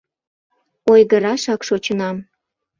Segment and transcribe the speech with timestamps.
[0.91, 2.17] Ойгырашак шочынам